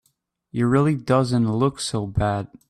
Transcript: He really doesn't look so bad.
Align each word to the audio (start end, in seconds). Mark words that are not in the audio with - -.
He 0.49 0.63
really 0.63 0.95
doesn't 0.95 1.47
look 1.53 1.79
so 1.79 2.07
bad. 2.07 2.47